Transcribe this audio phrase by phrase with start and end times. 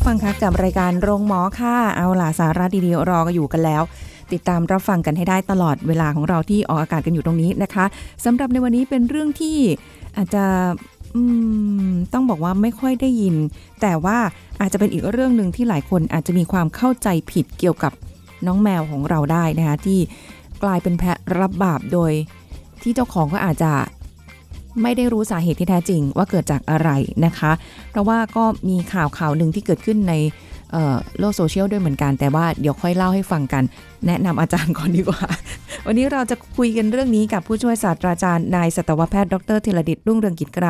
[0.00, 3.82] ผู้ฟังคะกับรายการโรงหมอค่ะ เอาล่ะสาระดีๆรอกันอยู่กันแล้ว
[4.32, 7.84] ติดตามรับฟังกันให้ได้ตลอดเวลาของเราที่ออกอากาศกันอยู่ตรงนี้นะคะ
[8.24, 9.56] สำหรับในวันนี้เป็นเรื่องที่
[10.16, 10.44] อาจจะ
[12.12, 13.34] ต้องบอกว่าไม่ค่อยได้ยิน
[13.82, 14.18] แต่ว่า
[14.60, 17.92] อาจจะเป็นอีกเรื่องหนึ่งที่หลายคนอาจจะมีความเข้าใจผิดเกี่ยวกับ
[18.46, 19.98] น้องแมวของเราได้นะคะที่
[20.62, 22.12] กลายเป็นแพะรับบาปโดย
[22.82, 23.72] ที่เจ้าของก็อาจจะ
[24.82, 26.90] ไม่ได้รู้สาเหตุที่แท้จริงว่าเกิดจากอะไร
[27.26, 27.52] นะคะ
[27.90, 30.14] เพราะว่าก็มีข่าวข่าวหนึ่งที่เกิดขึ้นใน
[31.18, 33.62] โลกโซเชียลด้วยเหมือนกัน แต่ว่าเดี๋ยวค่อยเล่าให้ฟังกัน
[34.06, 35.20] แนะนำอาจารย์ก่อนดีกว่า
[35.86, 40.66] วันนี้เราจะคุยกันเรื่องนี้กับผู้ช่วยศาสตราจารย์นายสัตวแพทย์ดรธีรดิตรุ่งเรืองกิจไกร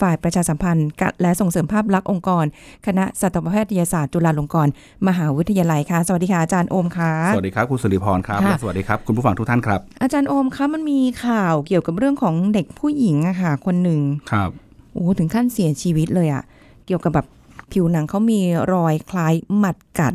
[0.00, 0.88] ฝ่ายประชาสัมพันธ์
[1.22, 2.44] และส่งเสริมภาพลักษณ์องค์กร
[2.86, 4.72] คณะสัตวแพทยศาสตร์จุฬาลงกรณ์
[5.08, 14.00] มหาวิทยาลัยค่ะ สวัสดีค่ะอาจารย์โอมค่ะ สวัสดีครับคุณสุริพรครับค่ะและสวัสดีครับคุณผู้ฟังทุกท่านครับ อาจารย์โอมคะมันมีข่าวเกี่ยวกับเรื่องของเด็กผู้หญิงอะค่ะคนหนึ่ง
[14.32, 14.50] ครับ
[14.92, 16.42] โอ้โหถึงขั้นเสียชีวิตเลยอะ
[16.86, 17.26] เกี่ยวกับแบบ
[17.72, 18.40] ผิวหนังเขามี
[18.72, 20.14] รอยคล้ายหมัดกัด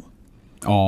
[0.70, 0.82] อ๋อ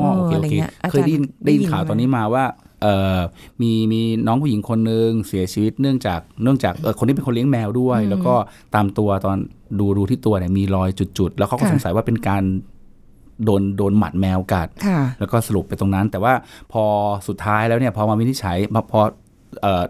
[0.00, 2.44] เออโอเคอะไรโอเคเงี้ยอาจารย์เคยได้ยินได้ได้ยิยินนข่าวไหมตอนนี้มาว่า
[2.82, 3.18] เอ่อ
[3.62, 8.34] มีมีน้องผู้หญิงคนหนึ่งเสียชีวิตเนื่องจากเนื่องจากเออคนที่เป็นคนเลี้ยงแมวด้วย แล้วก็
[8.74, 9.36] ตามตัวตอน
[9.80, 12.42] ดูดูที่ตัวเนี่ยมีรอยจุดๆ แล้วเขาก็สงสัยว่าเป็นการ
[13.44, 16.32] โดนโดนหมัดแมวกัดค่ะแล้วก็สรุปไปตรงนั้น แต่ว่า
[16.72, 16.84] พอ
[17.28, 19.10] สุดท้ายแล้วเนี่ยพอมาวินิจฉัยมาพอเอ่อ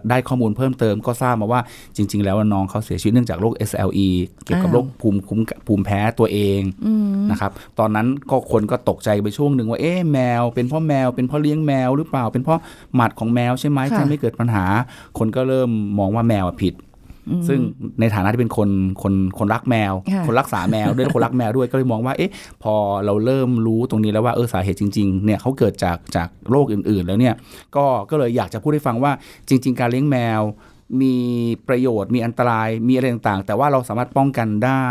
[0.09, 1.61] ได้ข้อมูลเพิ่มเติมก็ทราบมาว่า
[1.95, 4.07] จริง ๆ แล้วน้องเขาเสียชีวิตเนื่องจากโรค SLE
[4.45, 12.59] เกี่ยวกับอ้าวโรคภูมิคุ้มภูมิแพ้ตัวเองอืมนะครับตอนนั้นก็คนก็ตกใจไปช่วงหนึ่งว่าเอ๊ะแมว เป็นเพ่อแมว เป็นเพ่อเลี้ยงแมวหรือเปล่า เป็นเพราะ
[12.95, 14.65] หมัดของแมวใช่ไหมค่ะที่ทำให้เกิดปัญหา
[15.17, 15.69] คนก็เริ่ม
[15.99, 16.73] มองว่าแมวอะผิด
[17.47, 17.59] ซึ่ง
[17.99, 18.69] ในฐานะที่เป็นคน
[19.03, 22.31] คนคนรักแมวค่ะคนรักษาแมวด้วยคนรักแมวด้วยก็เลยมองว่าเอ๊ะ
[22.63, 22.73] พอ
[23.05, 27.35] เราเริ่มรู้ตรงนี้แล้วว่าเออสาเหตุจริงๆเนี่ยเขาเกิดจากจากโรคอื่น ๆ แล้วเนี่ย
[27.75, 29.11] ก็ก็เลยอยากจะพูดให้ฟังว่า
[29.49, 30.43] จริง ๆ การเลี้ยงแมว
[31.01, 31.15] มี
[31.67, 34.87] ประโยชน์มีอันตรายมีอะไรต่างๆ แต่ว่าเราสามารถป้องกันได้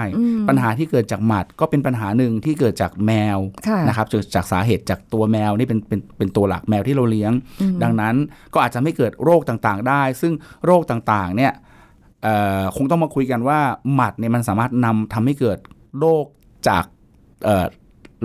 [0.49, 7.33] ปัญหาที่เกิดจากหมัดก็เป็นปัญหาหนึ่งที่เกิดจากแมวค่ะนะครับจากจากสาเหตุจากตัวแมวนี่เป็นเป็นเป็นตัวหลักแมวที่เราเลี้ยง
[7.83, 8.15] ดังนั้น
[8.55, 10.33] ก็อาจจะไม่เกิดโรคต่างๆได้ ซึ่ง
[10.67, 11.69] โรคต่างๆเนี่ยเอ่อ
[12.77, 13.59] คงต้องมาคุยกันว่า
[13.95, 15.59] หมัดเนี่ยมันสามารถนำทำให้เกิด
[15.99, 16.25] โรค
[16.69, 16.85] จาก
[17.45, 17.67] เอ่อ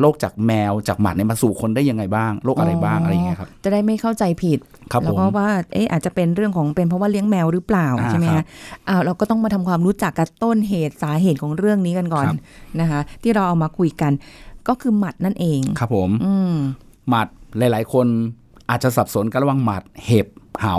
[0.01, 4.59] โรคจากแมวจากหมัดเนี่ยมาสู่คนได้ยังไงบ้างโรคอะไรบ้างอะไรอย่างเงี้ยครับจะได้ไม่เข้าใจผิด
[4.91, 8.45] ครับแล้วผมก็ว่าเอ๊ะอาจจะเป็นเรื่องของเป็นเพราะว่าเลี้ยงแมวหรือเปล่าอ่าใช่ไหมครัคะบ
[8.89, 12.37] อ้าวเราก็ต้องมาทำความรู้จักกับต้นเหตุสาเหตุของเรื่องนี้กันก่อนครับ
[12.79, 14.11] นะคะ ที่เราเอามาคุยกัน
[14.67, 16.53] ก็คือหมัดนั่นเองครับผมอืม
[17.09, 17.27] หมัด
[17.57, 18.07] หลาย ๆ คน
[18.69, 20.27] อาจจะสับสนกันระหว่างหมัดเห็บ
[20.61, 20.75] เหา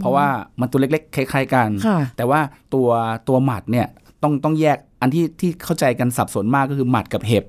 [0.00, 0.26] เพราะว่า
[0.60, 2.40] มันตัวเล็กๆคล้ายๆกันค่ะแต่ว่า
[2.74, 2.88] ตัว
[3.28, 3.86] ตัวหมัดเนี่ย
[4.22, 7.44] ต้องต้องแยกอันที่ที่เข้าใจกันสับสนมากก็คือหมัดกับเห็บ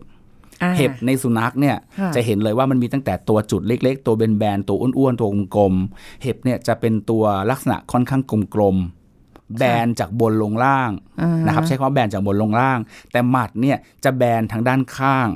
[0.63, 8.21] อ่าเห็บในสุนัขเนี่ยค่ะจะเห็นเลยว่ามันมีตั้งแต่ตัวจุดเล็ก ๆ ตัวแบนๆตัวอ้วนๆตัวกลมๆเห็บเนี่ยจะเป็นตัวลักษณะค่อนข้าง
[8.55, 10.91] กลมๆแบนจากบนลงล่าง
[11.21, 12.79] อ่านะครับใช้คำว่าแบนจากบนลงล่าง
[13.11, 15.27] แต่หมัดเนี่ยจะแบนทางด้านข้าง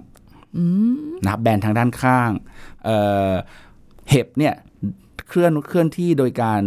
[0.57, 2.29] อืมนะครับแบนทางด้านข้าง
[2.83, 2.97] เอ่
[3.29, 3.31] อ
[4.09, 4.53] เห็บเนี่ย
[5.27, 6.61] เคลื่อนเคลื่อนที่โดยการ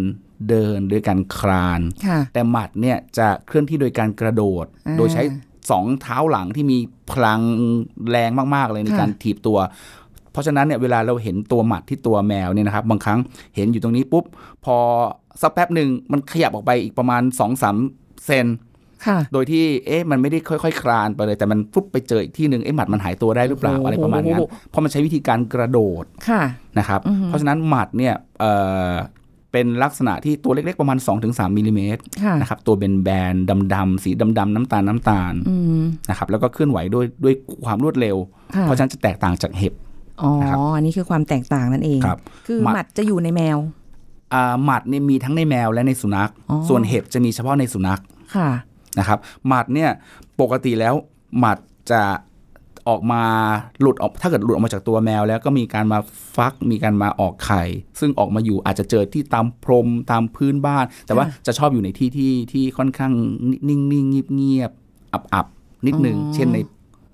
[0.49, 5.23] เดินโดยการคลานค่ะแต่หมัดเนี่ยจะเคลื่อนที่โดยการกระโดดอ่าโดยใช้
[5.71, 6.79] สองเท้าหลังที่มี
[7.11, 7.41] พลัง
[8.11, 9.59] แรงมาก ๆ เลยในค่ะการถีบตัว
[10.33, 13.19] เพราะฉะนั้นเนี่ยเวลาเราเห็นตัวหมัดที่ตัวแมวเนี่ยนะครับ บางครั้ง
[13.57, 14.25] เห็นอยู่ตรงนี้ปุ๊บ
[14.65, 14.77] พอ
[15.43, 17.77] สักแป๊บหนึ่งมันขยับออกไปอีกประมาณ2อสาม
[18.27, 18.47] เซน
[19.07, 26.43] ค่ะโดยที่เอ๊ะมันไม่ได้ค่อยๆคลานไปเลย แต่มันปุ๊บไปเจออีกที่หนึ่งเอ๊ะหมัดมันหายตัวได้หรือเปล่าโอ้โหอะไรประมาณนั้นเพราะมันใช้วิธีการกระโดดค่ะ
[26.79, 28.15] นะครับอือฮึเพราะฉะนั้นหมัดเนี่ย
[29.51, 37.35] เอ่อเป็นลักษณะที่ตัวเล็กๆประมาณ 2-3มิลลิเมตรค่ะนะครับตัวเป็นแบนๆดำๆสีดำๆน้ำตาลน้ำตาลอืมนะครับแล้วก็เคลื่อนไหวด้วยด้วย
[37.65, 38.17] ความรวดเร็ว
[38.55, 39.73] ค่ะเพราะฉะนั้นจะแตกต่างจากเห็บ
[40.23, 43.59] อ๋อนะครับอันนี้คือความแตกต่างนั่นเองครับคือหมัดหมัดจะอยู่ในแมว
[44.35, 48.01] อ่าหมัดเนี่ยมีทั้งในแมวและในสุนัขอ๋อส่วนเห็บจะมีเฉพาะในสุนัข
[48.37, 48.51] ค่ะ
[48.99, 49.91] นะครับหมัดเนี่ย
[50.41, 50.95] ปกติแล้ว
[51.39, 51.59] หมัด
[51.91, 52.03] จะ
[52.89, 53.23] ออกมา
[53.81, 55.99] หลุดออกถ้าเกิดหลุดออกมาจากตัวแมว แล้วก็มีการมา
[56.37, 57.63] ฟักมีการมาออกไข่
[58.01, 63.13] ซึ่งออกมาอยู่อาจจะเจอที่ตามพรมตามพื้นบ้าน แต่ว่าค่ะจะชอบอยู่ในที่ที่ที่ค่อนข้าง
[63.69, 66.59] นิ่งๆเงียบเงียบๆอับอับๆนิดหนึ่งอ๋อเช่นใน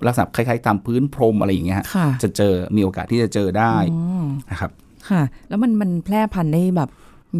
[0.06, 4.70] ลักษณะคล้ายๆ ตามพื้นพรมอะไรอย่างเงี้ยฮะค่ะจะเจอมีโอกาสที่จะเจอได้อ๋อนะครับ
[5.08, 6.90] ค่ะ แล้วมันมันแพร่พันธุ์ได้แบบ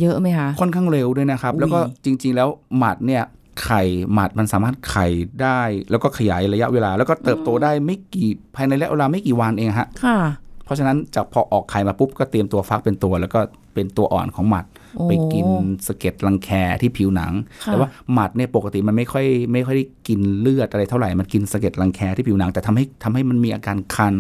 [0.01, 2.49] เยอะไหมคะ ค่อนข้างเร็วด้วยนะครับอุ้ยแล้วก็จริง ๆ แล้ว
[2.79, 3.23] หมัดเนี่ย
[3.63, 5.07] ไข่หมัดมันสามารถไข่
[5.43, 5.61] ได้
[5.91, 10.19] แล้วก็ขยายระยะเวลา แล้วก็เติบโตได้ไม่กี่ภายในระยะเวลาไม่กี่วันเองฮะค่ะ
[10.65, 13.41] เพราะฉะนั้นจากพอออกไข่มาปุ๊บก็เตรียมตัวฟักเป็นตัว แล้วก็
[13.75, 14.65] เป็นตัวอ่อนของหมัด
[14.97, 15.47] โอ้ไปกิน
[15.87, 17.33] สะเก็ดรังแคที่ผิวหนัง
[17.65, 24.15] ค่ะแต่ว่าหมัดเนี่ยปกติมันไม่ค่อยไม่ค่อยได้กินเลือดอะไรเท่าไหร่มันกินสะเก็ดรังแคที่ผิวหนัง แต่ทำให้ทำให้มันมีอาการคัน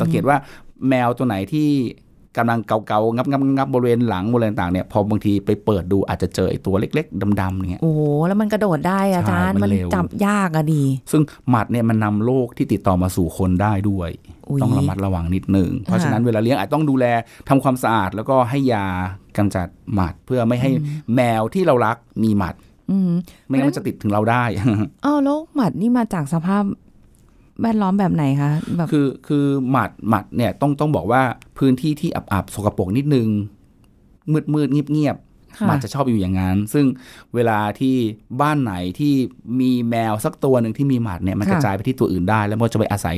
[0.00, 0.36] สังเกตว่า
[0.88, 1.68] แมวตัวไหนที่
[2.36, 14.10] กำลังเกาๆงับงับงับบริเวณหลังบริเวณต่างๆเนี่ยพอบางทีไปเปิดดูอาจจะเจอไอ้ตัวเล็ก ๆดำๆเนี่ยโอ้โหแล้วมันกระโดดได้อาจารย์ใช่มัมันนเร็วจับยากอะดี ซึ่งหมัดเนี่ยมันนำโรคที่ติดต่อมาสู่คนได้ด้วย
[14.48, 17.06] อุ๊ยต้องระมัดระวังนิดหนึ่งเพราะฉะนั้นเวลาเลี้ยงอาจต้องดูแล
[17.48, 18.86] ทำความสะอาด แล้วก็ให้ยา
[19.36, 20.70] กำจัดหมัดเพื่อไม่ให้
[21.14, 22.54] แมวที่เรารักมีหมัด
[22.90, 23.12] อืม
[23.46, 24.44] ไม่งั้นมันจะติดถึงเราได้
[25.04, 26.64] อ้าวแล้วหมัดนี่มาจากสภาพ
[27.62, 31.22] แวดล้อมแบบไหนคะแบบคือคือหมัดหมัดเนี่ยต้องต้องบอกว่า
[31.58, 33.28] พื้นที่ที่อับอับๆสกปรกนิดนึง
[34.32, 36.86] มืดมืดเงียบเงียบๆค่ะหมัดจะชอบอยู่อย่างนั้น ซึ่ง
[37.34, 37.96] เวลาที่
[38.40, 39.12] บ้านไหนที่
[39.60, 43.16] มีแมวสักตัวหนึ่งที่มีหมัดเนี่ยมันกระจายไปที่ตัวอื่นได้ แล้วมันก็จะไปอาศัย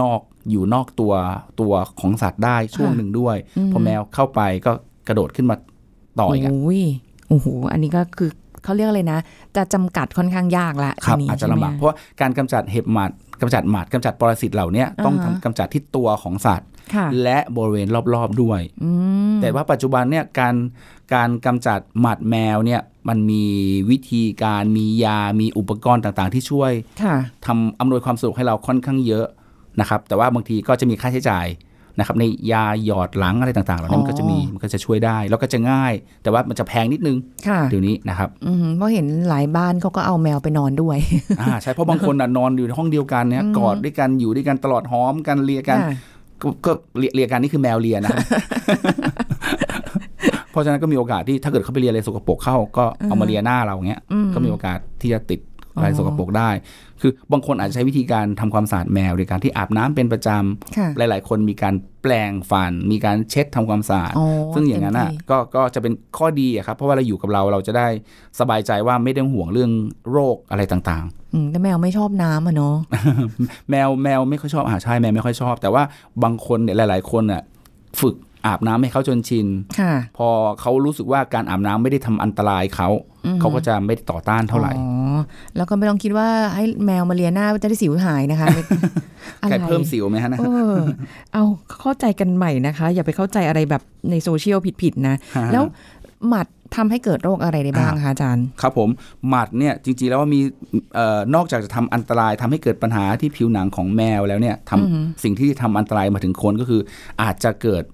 [0.00, 1.12] นอกอยู่นอกตัว
[1.60, 3.36] ตัวของสัตว์ได้ช่วงหนึ่งด้วย
[3.72, 4.72] พอแมวเข้าไปก็
[5.08, 5.56] กระโดดขึ้นมา
[6.20, 6.82] ต่ออีกอะโอ้ย
[7.28, 8.30] โอ้โหอันนี้ก็คือ
[8.64, 9.20] เขาเรียกอะไรนะ
[9.56, 13.10] จะจำกัดค่อนข้างยากละครับนนี้อาจจะใช่ไหมลำบากเพราะว่าการกำจัดเห็บหมัด
[13.42, 18.90] กำจัดหมัดกำจัดปรสิตเหล่าเนี้ยต้องอ่าฮะทำกำจัดที่ตัวของสัตว์ค่ะและบริเวณรอบๆด้วยอื
[19.34, 20.54] มแต่ว่าปัจจุบันเนี่ยการ
[21.14, 23.44] การกำจัดหมัดแมวเนี่ยมันมี
[23.90, 26.72] วิธีการมียา มีอุปกรณ์ต่างๆ ที่ช่วย
[27.02, 27.16] ค่ะ
[27.46, 29.26] ทำอำนวยความสะดวกให้เราค่อนข้างเยอะ
[29.80, 31.46] นะครับ แต่ว่าบางทีก็จะมีค่าใช้จ่าย
[31.98, 35.92] นะครับในยาหยอดหลังอะไรต่างๆเหล่านี้มันก็จะมีมันก็จะช่วยได้ แล้วก็จะง่าย
[36.22, 37.16] แต่ว่ามันจะแพงนิดนึง
[37.48, 40.98] ค่ะเดี๋ยวนี้นะครับอืมเพราะเห็นหลายบ้านเขาก็เอาแมวไปนอนด้วย
[41.40, 45.94] อ่าใช่เพราะบางคนน่ะนอนอยู่ในห้องเดียวกันเนี่ยกอดด้วยกันอยู่ด้วยกันตลอดหอมกันเลียกันค่ะ
[46.42, 48.26] ก็ก็เลียเลียกันนี่คือแมวเลียนะครับ
[50.50, 55.40] เพราะฉะนั้นก็มีโอกาสที่ถ้าเกิดเขาไปเลียอะไรสกปรกเข้าก็เอามาเลียหน้าเราเงี้ยอืมก็มีโอกาสที่จะติด
[55.74, 56.50] อะไรอ๋อสกปรกได้
[57.02, 60.28] คือบางคนอาจจะใช้วิธีการทำความสะอาดแมวโดยการที่อาบน้ำเป็นประจ
[60.76, 67.88] ค่ะำหลาย ๆ คนมีการแปลงฟัน มีการเช็ดทำความสะอาดอ๋อซึ่งอย่างนั้นอะเต็มที่ก็ก็จะเป็นข้อดีอะครับ เพราะว่าเราอยู่กับเราเราจะได้
[68.40, 69.70] สบายใจว่าไม่ต้องห่วงเรื่อง
[70.12, 71.04] โรคอะไรต่าง
[71.34, 75.82] อืมแต่แมวไม่ชอบน้ำอะเนาะๆแมวแมวไม่ค่อยชอบอาหารใช่แมวไม่ค่อยชอบ แต่ว่า
[76.22, 77.42] บางคนเนี่ยหลาย ๆ คนอะ
[78.00, 78.14] ฝึก
[78.46, 79.46] อาบน้ำให้เขาจนชิน
[79.80, 80.28] ค่ะพอ
[80.60, 82.88] เขารู้สึกว่าการอาบน้ำไม่ได้ทำอันตรายเขา
[83.40, 84.84] เขาก็จะไม่ได้ต่อต้านเท่าไหร่อ๋
[85.16, 85.18] อ
[85.56, 88.62] แล้วก็ไม่ต้องคิดว่าให้แมวมาเลียหน้าจะได้สิวหายนะคะไม่
[89.42, 90.44] อะไรใครเพิ่มสิวไหมฮะนะเอ
[90.74, 90.76] อ
[91.32, 91.44] เอา
[91.80, 95.64] เข้าใจกันใหม่นะคะ อย่าไปเข้าใจอะไรแบบในโซเชียลผิดๆนะฮะแล้ว
[96.28, 96.46] หมัด
[96.76, 98.88] ทำให้เกิดโรคอะไรได้บ้างคะอาจารย์ ครับผม
[99.28, 100.40] หมัดเนี่ยจริงๆแล้วว่ามี
[100.94, 106.80] เอ่อนอกจากจะทำอันตรายทำให้เกิดปัญหาที่ผิวหนังของแมวแล้วเนี่ยทำสิ่งที่ทำอันตรายมาถึงคนก็คือ
[107.22, 107.84] อาจจะเกิด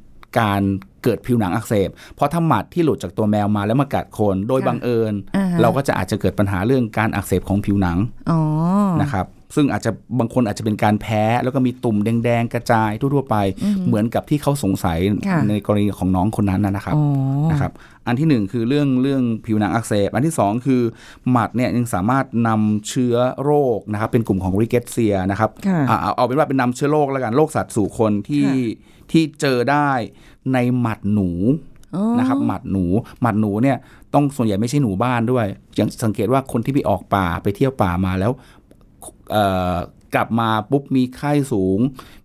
[0.41, 0.63] การ
[1.05, 7.99] เกิดผิวหนังอักเสบ เพราะถ้าหมัดที่หลุดจากตัวแมวมาแล้วมากัดคนโดยค่ะบังเอิญอ่าฮะเราก็จะอาจจะเกิดปัญหาเรื่องการอักเสบของผิวหนัง
[8.31, 8.41] อ๋อ
[9.03, 9.27] นะครับ
[9.57, 13.37] ซึ่งอาจจะบางคนอาจจะเป็นการแพ้แล้วก็มีตุ่มแดง ๆ กระจายทั่วๆไป
[13.87, 14.99] เหมือนกับที่เขาสงสัย
[15.29, 17.05] ค่ะในกรณีของน้องคนนั้นนะนะครับอ๋อ
[17.51, 17.73] นะครับ
[18.07, 20.83] อันที่หนึ่งคือเรื่องเรื่องผิวหนังอักเสบ อันที่สองคือ
[21.31, 29.91] หมัดเนี่ยยังสามารถนำเชื้อโรคนะครับเป็นกลุ่มของริเกตเซียนะครับค่ะอ่าเอาเอาเป็นว่าเป็นนำเชื้อโรคแล้วกันโรคสัตว์สู่คนที่ค่ะ ที่เจอได้
[30.53, 31.31] ในหมัดหนู
[31.97, 32.85] อ๋อนะครับหมัดหนู
[33.21, 33.77] หมัดหนูเนี่ย
[34.15, 35.47] ต้องส่วนใหญ่ไม่ใช่หนูบ้านด้วย
[35.79, 38.33] ยังสังเกตว่าคนที่ไปออกป่าไปเที่ยวป่ามาแล้ว
[39.33, 39.45] เอ่
[39.75, 39.77] อ
[40.15, 41.79] กลับมาปุ๊บมีไข้สูง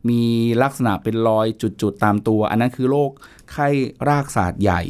[0.10, 0.22] มี
[0.64, 1.48] ลักษณะเป็นรอย
[1.82, 3.12] จุดๆตามตัว อันนั้นคือโรค
[3.52, 3.68] ไข้
[4.08, 4.82] รากศาสตร์ใหญ่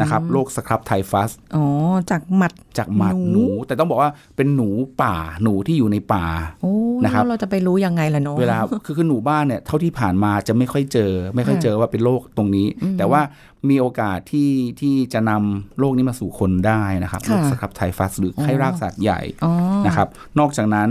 [0.00, 1.64] นะครับโรคสครับไทฟัสอ๋อ
[2.10, 4.68] จากหมัดจากหมัดหนูหนูแต่ต้องบอกว่าเป็นหนู
[5.02, 6.26] ป่าหนูที่อยู่ในป่า
[6.62, 12.66] โอ้ นะครับแล้วเราจะไปรู้ยังไงล่ะเนาะเวลาคือคือหนูบ้านเนี่ยเท่าที่ผ่านมาจะไม่ค่อยเจอ ไม่ค่อยค่ะเจอว่าเป็นโรคตรงนี้
[12.98, 13.20] แต่ว่า
[13.68, 14.50] มีโอกาสที่
[14.80, 19.52] ที่จะนำโรคนี้มาสู่คนได้นะครับโรคสครับไทฟัสหรือไข้รากสัตว์ใหญ่อ๋อ
[19.86, 20.88] นะครับ นอกจากนั้น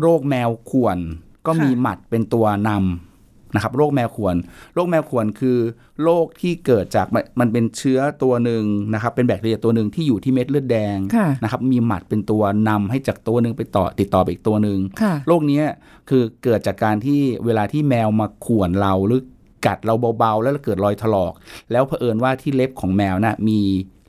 [0.00, 0.98] โรคแมวข่วน
[1.46, 3.13] ก็ค่ะมีหมัดเป็นตัวนำ
[3.54, 4.36] นะครับโรคแมวข่วน
[4.74, 5.58] โรคแมวข่วนคือ
[6.02, 8.62] โรคที่เกิดจากมันมันเป็นเชื้อตัวหนึ่ง
[8.94, 15.64] นะครับเป็นแบคทีเรียตัวหนึ่งที่อยู่ที่เม็ดเลือดแดงค่ะนะครับมีหมัดเป็นตัวนำให้จากตัวหนึ่งไปต่อติดต่อไปอีกตัวหนึ่งค่ะโรคเนี้ย
[16.08, 19.20] คือเกิดจากการที่เวลาที่แมวมาข่วนเราหรือ
[19.66, 21.32] กัดเราเบาๆ แล้วเกิดรอยถลอก
[21.72, 23.60] แล้วเผอิญว่าที่เล็บของแมวน่ะมี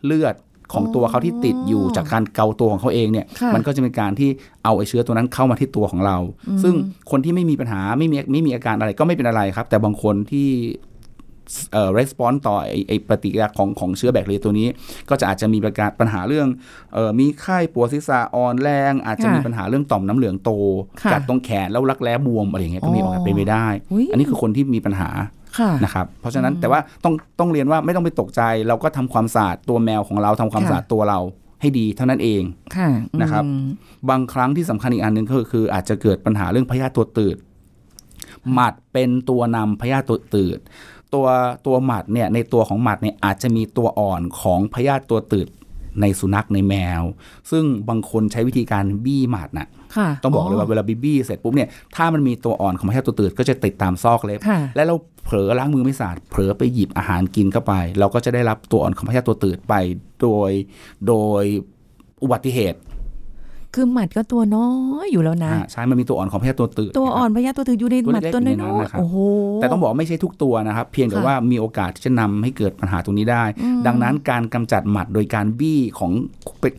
[0.05, 0.35] เลือด
[0.75, 4.29] ของตัวเขาที่ติดอยู่จากการเกาตัวของเขาเองเนี่ยค่ะมันก็จะเป็นการที่
[4.63, 6.17] เอาไอ้เชื้อตัวนั้นเข้ามาที่ตัวของเรา
[6.63, 6.73] ซึ่ง
[7.11, 10.49] คนที่ไม่มีปัญหาไม่มีไม่มีอาการอะไรก็ไม่เป็นอะไรครับ แต่บางคนที่
[11.73, 14.67] เอ่อ response ต่อไอ้ไอ้ปฏิกิริยาของของเชื้อแบคทีเรียตัวนี้
[15.09, 16.47] ก็จะอาจจะมีประการปัญหาเรื่อง
[16.93, 20.51] เอ่อมีไข้ปวดศีรษะอ่อนแรง อาจจะค่ะมีปัญหาเรื่องต่อมน้ำเหลืองโต
[21.01, 25.44] ค่ะกัดตรงแขนแล้วรักแร้บวมอะไรอย่างเงี้ยก็มีอ๋โออกาสเป็นไปได้อุ๊ยอันนี้คือคนที่มีปัญหาค่ะ
[25.83, 31.19] นะครับเพราะฉะนั้นแต่ว่าต้องต้องเรียนว่าไม่ต้องไปตกใจ เราก็ทำความสะอาดตัวแมวของเราทำความค่ะสะอาดตัวเรา
[31.61, 32.43] ให้ดีเท่านั้นเอง
[32.77, 32.89] ค่ะ
[33.21, 33.65] นะครับอืม
[34.09, 37.37] บางครั้งที่สำคัญอีกอันหนึ่งก็คือ อาจจะเกิดปัญหาเรื่องพยาธิตัวตืด
[38.53, 40.59] หมัดเป็นตัวนำพยาธิตัวตืด
[41.13, 41.25] ตัว
[41.65, 45.47] ตัวหมัดเนี่ยในตัวของหมัดเนี่ยอาจจะมีตัวอ่อนของพยาธิตัวตืด
[46.01, 47.03] ในสุนัขในแมว
[47.51, 59.73] ซึ่งบางคนใช้วิธีการบี้หมัดน่ะค่ะต้องบอกเลยว่าเวลาบีบี้เสร็จปุ๊บเนี่ยถ้ามันมีตัวอ่อนของพยาธิตัวตืดก็จะติดตามซอกเล็บค่ะและเราเผลอล้างมือไม่สะอาดเผลอไปหยิบอาหารกินเข้าไป เราก็จะได้รับตัวอ่อนของพยาธิตัวตืดไป
[60.21, 60.51] โดย
[61.07, 61.43] โดย
[62.23, 62.79] อุบัติเหตุ
[63.75, 64.69] คือหมัดก็ตัวน้อ
[65.03, 69.17] ยอยู่แล้วนะอ่าใช่มันมีตัวอ่อนของพยาธิตัวตืดตัวอ่อนพยาธิตัวถืออยู่ในตัวหมัดเล็กๆตัวอยู่ในน้นั้อนยนะครับๆโอ้โห
[69.61, 76.11] แต่ต้องบอกว่าไม่ใช่ทุกตัวนะครับ เพียงแต่ค่ะว่ามีโอกาสที่จะนำให้เกิดปัญหาตรงนี้ได้อืมดังนั้นการกำจัดหมัดโดยการบี้ของ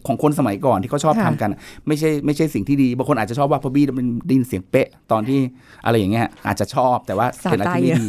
[0.06, 1.50] ของคนสมัยก่อนที่เขาชอบค่ะทำกัน
[1.86, 5.40] ไม่ใช่ไม่ใช่สิ่งที่ดีบางคนอาจจะชอบว่าพอบี้แล้วมันไดยินเสียงเป๊ะตอนที่
[5.84, 8.08] อะไรอย่างเงี้ยอาจจะชอบแต่ว่าเป็นอะไรที่ไม่ดี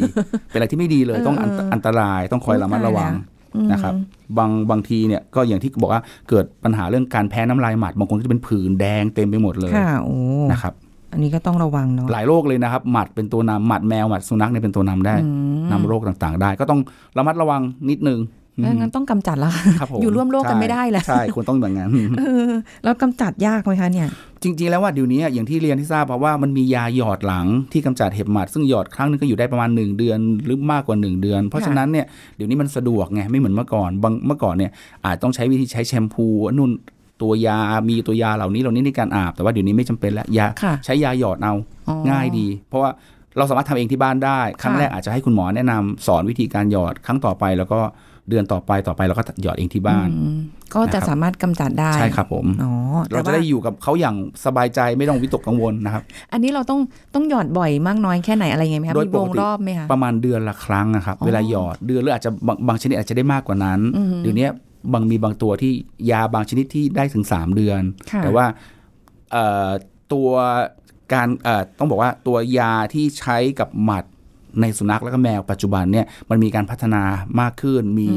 [0.50, 3.37] เป็นอะไรที่ไม่ดีเลยต้องอันเออเอออันตรายต้องคอยระมัดระวังอืม
[3.72, 3.94] นะครับ
[4.38, 10.16] บางบางทีเนี่ยก็อย่างที่บอกว่าเกิดปัญหาเรื่องการแพ้น้ำลายหมัดบางคนก็จะเป็นผื่นแดงเต็มไปหมดเลยค่ะโอ้
[10.52, 10.74] นะครับ
[11.12, 16.80] อันนี้ก็ต้องระวังเนาะหลายโรคเลยนะครับ หมัดเป็นตัวนำหมัดแมวหมัดสุนัขเนี่ยเป็นตัวนำได้อืมนำโรคต่างๆ ได้ ก็ต้อง
[17.18, 22.52] ระมัดระวังนิดนึงแล้ว งั้นต้องกำจัดละครับผมอยู่ร่วมโลกกันไม่ได้แหละใช่ควรต้องอย่างนั้นเออ
[22.84, 24.08] แล้วกำจัดยากไหมคะเนี่ย
[24.44, 34.72] จริง ๆ แล้วว่าเดี๋ยวนี้อย่างที่เรียนที่ทราบเพราะว่ามันมียาหยอดหลังที่กำจัดเห็บหมัด ซึ่งหยอดครั้งหนึงก็อยู่ได้ประมาณ 1 เดือนหรือมากกว่า 1 เดือน เพราะฉะนั้นเนี่ยเดี๋ยวนี้มันสะดวกไงไม่เหมือนเมื่อก่อนบางเมื่อก่อนเนี่ย
[35.06, 36.26] อาจต้องใช้วิธีใช้แชมพู
[36.58, 36.72] นู่น
[37.22, 37.58] ตัวยา
[37.90, 41.54] มีตัวยาเหล่านี้เหล่านี้ในการอาบ แต่ว่าเดี๋ยวนี้ไม่จำเป็นแล้วยาค่ะใช้ยาหยอดเอา
[41.88, 42.90] อ๋อง่ายดี เพราะว่า
[43.38, 47.80] เราสามารถทำเองที่บ้านได้ ครั้งค่ะแรกอาจจะให้คุณหมอแนะนำสอนวิธีการหยอด ครั้งต่อไปแล้วก็
[48.30, 50.40] เดือนต่อไปต่อไปเราก็หยอดเองที่บ้านอืม
[50.76, 52.72] ก็จะนะครับสามารถกำจัดได้ใช่ครับผมอ๋อ
[53.12, 54.16] เราจะแต่ได้ว่าอยู่กับเขาอย่าง
[54.46, 56.04] สบายใจไม่ต้องวิตกกังวลนะครับ
[56.34, 56.80] อันนี้เราต้อง
[57.14, 64.48] ต้องหยอดบ่อยมากน้อยแค่ไหนอะไรไงไหมคะโดยมีวงปกติรอบไหมคะประมาณเดือนละครั้งนะครับอ๋อเวลาหยอดเดือนหรืออาจจะบางบางชนิดอาจจะได้มากกว่านั้นอืมเดี๋ยวนี้
[64.94, 65.72] บางมีบางตัวที่
[66.12, 67.82] ยาบางชนิดที่ได้ถึง 3 เดือน
[68.12, 68.46] ค่ะแต่ว่า
[69.32, 69.70] เอ่อ
[70.14, 70.30] ตัว
[71.14, 74.04] การเอ่อต้องบอกว่าตัวยาที่ใช้กับหมัด
[74.62, 77.04] ในสุนัขแล้วก็แมวปัจจุบันเนี่ยมันมีการพัฒนา
[77.40, 78.10] มากขึ้น มี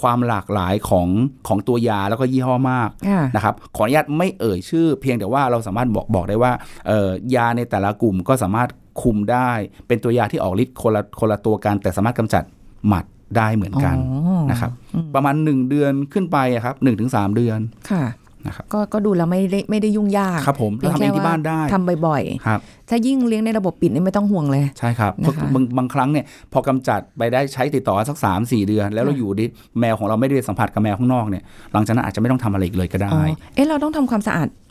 [0.00, 1.08] ความหลากหลายของ
[1.48, 6.52] ของตัวยาแล้วก็ยี่ห้อมากค่ะนะครับขออนุญาตไม่เอ่ยชื่อ เพียงแต่ว่าเราสามารถบอกบอกได้ว่า
[6.86, 8.68] เอ่อยาในแต่ละกลุ่มก็สามารถ
[9.02, 9.50] คุมได้
[9.86, 12.44] เป็นตัวยาที่ออกฤทธิ์คนละคนละตัวกัน แต่สามารถกำจัด
[12.88, 13.04] หมัด
[13.36, 14.70] ได้เหมือนกันอ๋อนะครับ
[15.14, 17.58] ประมาณ 1 เดือนขึ้นไปอะครับหนึ่งถึงสามเดือน
[17.90, 18.04] ค่ะ
[18.46, 29.46] นะครับก็ก็ดูแล้วไม่ได้ไม่ได้ยุ่งยากครับผมพียเราทำเองที่บ้านได้ทำบ่อยครับๆถ้ายิ่งเลี้ยงในระบบปิดนี่ไม่ต้องห่วงเลย ใช่ครับนะคะบางบางครั้งเนี่ยพอกำจัดไปได้ใช้ติดต่อสัก 3 4 เดือน แล้วเราค่ะอยู่ดิ
[29.80, 34.65] แมวของเราไม่ได้สัมผัสกับแมวข้างนอกเนี่ยหลังจากนั้นอาจจะไม่ต้องทำอะไรอีกเลยก็ได้อ๋อเอ๊ะเราต้องทำความสะอาดภยใน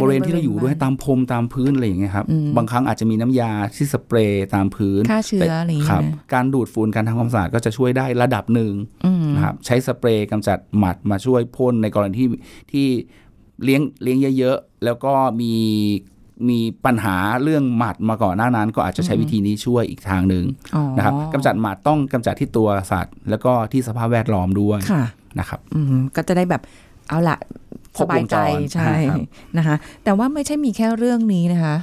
[0.00, 8.72] บริเวณที่เราอยู่ด้วยบ้นตามพรมตามพื้นอะไรอย่างเงี้ยครับอืมบางครั้งอาจจะมีน้ำยาที่สเปรย์ตามพื้นฆ่าเชื้ออะไรอย่างคเงี้รับยการดูดฝุ่นการทำความสะอาดก็จะช่วยได้ระดับหนึ่ง
[9.06, 12.28] อืมนะครับใช้สเปรย์กำจัดหมัดมาช่วยพ่นในกรณีที่
[12.72, 12.86] ที่
[13.64, 15.54] เลี้ยงเลี้ยงเยอะๆ แล้วก็มี
[16.48, 25.04] มีปัญหาเรื่องหมัดมาก่อนหน้านั้น ก็อาจจะใช้วิธีนี้ช่วยอีกทางหนึ่งอ๋อนะครับกำจัดหมัดต้องกำจัดที่ตัวสัตว์ แล้วก็ที่สภาพแวดล้อมด้วยค่ะ
[25.38, 26.62] นะครับอืมก็จะได้แบบ
[27.08, 27.65] เอาละคร
[28.00, 29.18] สบวงจรบายใจใช่ครับ
[29.58, 31.76] นะคะ แต่ว่าไม่ใช่มีแค่เรื่องนี้นะคะ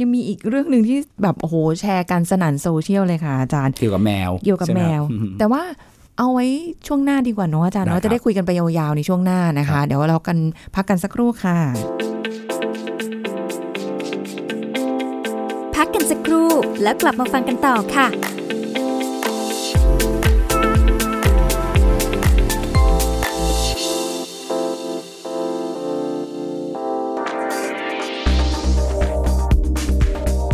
[0.00, 5.62] ยังมีอีกเรื่องหนึ่งที่แบบโอ้โหแชร์กันสนั่นโซเชียลเลยค่ะอาจารย์เกี่ยวกับแมวเกี่ยวกับใช่ไหแมครับวอืมแต่ว่า
[6.18, 6.46] เอาไว้
[6.86, 10.38] ช่วงหน้าดีกว่าเนาะอาจารย์ได้เนาะครับจะได้คุยกันไปยาวๆในช่วงหน้านะครัคะบเดี๋ยวเรากัน
[10.74, 11.58] พักกันสักครู่ค่ะ
[15.76, 16.48] พักกันสักครู่
[16.82, 18.06] แล้วกลับมาฟังกันต่อค่ะ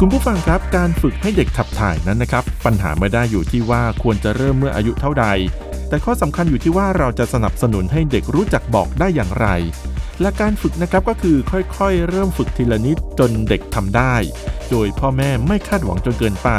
[0.05, 5.27] คุณผู้ฟังครับการฝึกให้เด็กขับถ่ายนั้นนะครับ ปัญหาไม่ได้อยู่ที่ว่าควรจะเริ่มเมื่ออายุเท่าใด
[5.89, 9.47] แต่ข้อสำคัญอยู่ที่ว่าเราจะสนับสนุนให้เด็กรู้จักบอกได้อย่างไร
[10.21, 14.15] และการฝึกนะครับก็คือค่อยๆ เริ่มฝึกทีละนิดจนเด็กทำได้
[14.71, 16.51] โดยพ่อแม่ไม่คาดหวังจนเกินไป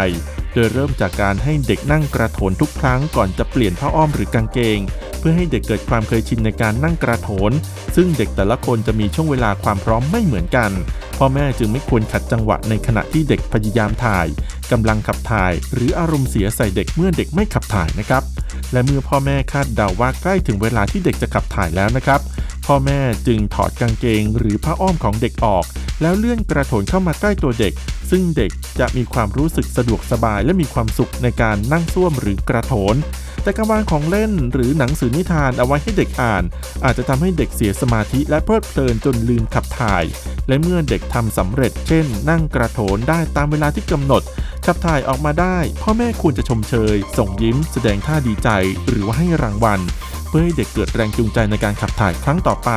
[0.54, 4.80] โดยเริ่มจากการให้เด็กนั่งกระโถนทุกครั้งก่อนจะเปลี่ยนผ้าอ้อมหรือกางเกง
[5.26, 7.52] พื่อให้เด็กเกิดความเคยชินในการนั่งกระโถน
[7.96, 10.72] ซึ่งเด็กแต่ละคนจะมีช่วงเวลาความพร้อมไม่เหมือนกัน
[11.18, 14.28] พ่อแม่จึงไม่ควรขัดจังหวะในขณะที่เด็กพยายามถ่าย
[14.72, 18.24] กำลังขับถ่าย หรืออารมณ์เสียใส่เด็กเมื่อเด็กไม่ขับถ่ายนะครับ
[18.72, 22.22] และเมื่อพ่อแม่คาดเดาว่าใกล้ถึงเวลาที่เด็กจะขับถ่ายแล้วนะครับ
[22.66, 25.66] พ่อแม่จึงถอดกางเกง หรือผ้าอ้อมของเด็กออก
[26.02, 27.74] แล้วเลื่อนกระโถนเข้ามาใกล้ตัวเด็ก
[28.16, 32.96] ซึ่งเด็กจะมีความรู้สึกสะดวกสบายและมีความสุขในการนั่งส้วมหรือกระโถน
[33.44, 36.44] แต่การวางของเล่นหรือหนังสือนิทานเอาไว้ให้เด็กอ่าน
[36.84, 40.04] อาจจะทำให้เด็กเสียสมาธิและเพลิดเพลินจนลืมขับถ่าย
[40.48, 44.24] และเมื่อเด็กทำสำเร็จ เช่น นั่งกระโถนได้ตามเวลาที่กำหนด
[44.66, 48.50] ขับถ่ายออกมาได้ พ่อแม่ควรจะชมเชย ส่งยิ้ม แสดงท่าดีใจ
[48.88, 49.80] หรือว่าให้รางวัล
[50.28, 52.72] เพื่อให้เด็กเกิดแรงจูงใจในการขับถ่ายครั้งต่อไป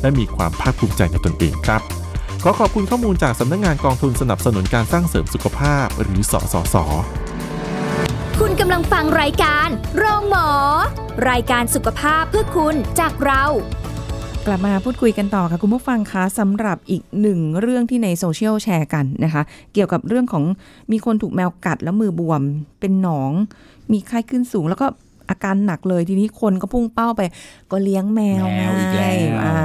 [0.00, 1.99] และมีความภาคภูมิใจในตนเองครับ
[2.44, 6.76] ขอขอบคุณข้อมูลจากสำนักงานกองทุนสนับสนุนการสร้างเสริมสุขภาพหรือสสส
[8.40, 10.48] คุณกำลังฟังรายการ โรงหมอ
[11.30, 13.44] รายการสุขภาพเพื่อคุณจากเรา
[14.46, 19.42] กลับมาพูดคุยกันต่อค่ะคุณผู้ฟังคะสำหรับอีกหนึ่งเรื่องที่ในโซเชียลแชร์กันนะคะ
[19.72, 20.44] เกี่ยวกับเรื่องของ
[20.92, 22.42] มีคนถูกแมวกัดแล้วมือบวม
[22.80, 23.32] เป็นหนอง
[23.92, 24.86] มีไข้ขึ้นสูงแล้วก็
[25.30, 27.22] อาการหนักเลยทีนี้คนก็พุ่งเป้าไป
[27.72, 29.56] ก็เลี้ยงแมวแมวอีกแล้วไงอ่า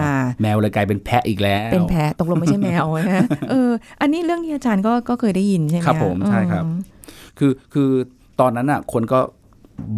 [0.41, 3.69] แมวเลยกลายเป็นแพะอีกแล้ว เป็นแพ้ตกลงไม่ใช่แมวนะเออ
[4.01, 6.77] อันนี้เรื่องที่อาจารย์ก็ก็เคยได้ยินใช่ไหมครับผมใช่ครับอืม
[7.37, 7.89] คือคือ
[8.39, 9.19] ตอนนั้นอะ คนก็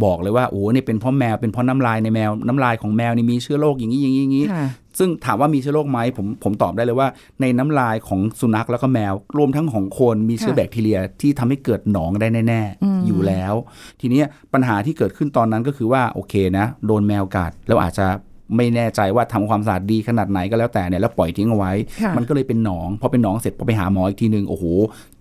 [0.03, 4.67] บอกเลยว่าโอ้นี่เป็นเพราะแมวเป็นเพราะน้ำลายในแมวน้ำลายของแมวนี่มีเชื้อโรคอย่างนี้อย่างนี้อย่างนี้ค่ะ
[4.99, 7.07] ซึ่งถามว่ามีเชื้อโรคไหมผมผมตอบได้เลยว่า
[7.41, 13.53] ในน้ำลายของสุนัขแล้วก็แมว รวมทั้งของคนมีเชื้อค่ะแบคทีเรียที่ทำให้เกิดหนองได้แน่อืมๆอยู่แล้ว
[14.01, 18.07] ทีเนี้ยปัญหาที่เกิดขึ้นตอนนั้นก็คือว่าโอเคนะ โดนแมวกัดแล้วอาจจะ
[18.55, 21.71] ไม่แน่ใจว่าทำความสะอาดดีขนาดไหนก็แล้วแต่เนี่ยแล้วปล่อยทิ้งเอาไว้
[22.03, 24.65] ค่ะมันก็เลยเป็นหนองพอเป็นหนองเสร็จพอไปหาหมออีกทีหนึ่งโอ้โห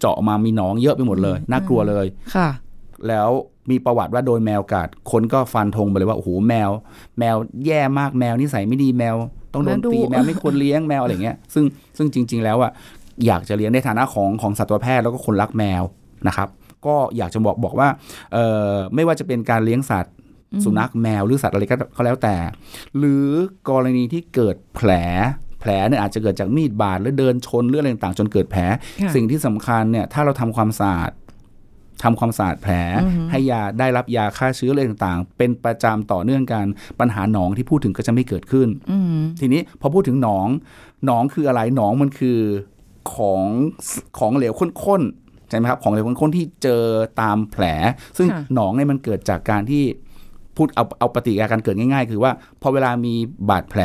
[0.01, 2.49] เจาะมามีหนองเยอะไปหมดเลย น่ากลัวเลยค่ะ
[3.09, 3.31] แล้ว
[3.71, 6.71] มีประวัติว่าโดนแมวกัด คนก็ฟันธงไปเลยว่าโอ้โหแมว
[7.19, 9.17] แมวแย่มากแมวนิสัยไม่ดีแมว
[9.53, 11.65] ต้องโดนตีแมวดุแมวไม่ควรเลี้ยงแมวอะไรเงี้ยซึ่ง
[11.97, 12.73] ซึ่งจริง ๆ แล้วอะ
[13.27, 15.83] อยากจะเลี้ยงในฐานะของของสัตวแพทย์แล้วก็คนรักแมว
[16.27, 16.49] นะครับ
[16.87, 17.89] ก็อยากจะบอกบอกว่า
[18.33, 20.15] เอ่อไม่ว่าจะเป็นการเลี้ยงสัตว์
[20.65, 22.37] สุนัขแมวหรือสัตว์อะไรก็ก็แล้วแต่
[22.99, 23.27] หรือ
[23.71, 24.91] กรณีที่เกิดแผล
[25.61, 28.63] แผลเนี่ยอาจจะเกิดจากมีดบาดหรือเดินชนหรืออะไรต่างๆ จนเกิดแผล
[29.01, 31.11] ค่ะสิ่งที่สำคัญเนี่ยถ้าเราทำความสะอาด
[32.03, 32.73] ทำความสะอาดแผล
[33.03, 36.65] อือฮึให้ยาได้รับยาฆ่าเชื้ออะไรต่างๆ เป็นประจำต่อเนื่องกัน
[37.01, 40.49] ปัญหาหนองที่พูดถึงก็จะไม่เกิดขึ้นอืมทีนี้พอพูดถึงหนอง
[41.07, 42.39] หนองคืออะไรหนองมันคือ
[43.15, 43.43] ของ
[44.19, 46.83] ของเหลวข้นๆใช่ไหมครับของเหลวข้นๆที่เจอ
[47.21, 47.65] ตามแผล
[48.19, 49.85] ซึ่งค่ะหนองเนี่ยมันเกิดจากการที่
[50.57, 52.33] พูดเอาเอาปฏิกิริยาการเกิดง่าย ๆ คือว่า
[52.63, 53.15] พอเวลามี
[53.51, 53.83] บาดแผล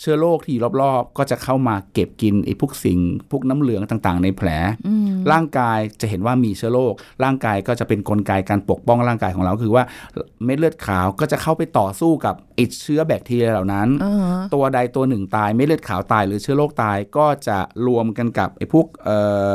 [0.00, 2.98] เชื้อโรคที่อยู่รอบๆ ก็จะเข้ามาเก็บกินไอ้พวกสิ่ง
[3.30, 4.48] พวกน้ำเหลืองต่างๆ ในแผล
[4.86, 6.92] อืมร่างกายจะเห็นว่ามีเชื้อโรค
[7.24, 9.84] ร่างกายก็จะเป็นกลไกการปกป้องร่างกายของเราคือว่า
[10.44, 19.18] เม็ดเลือดขาวก็จะเข้าไปต่อสู้กับไอ้เชื้อแบคทีเรียเหล่านั้นอ่าฮะตัวใดตัวหนึ่งตายเม็ดเลือดขาวตายหรือเชื้อโรคตายก็จะรวมกันกับไอ้พวกเอ่
[19.50, 19.52] อ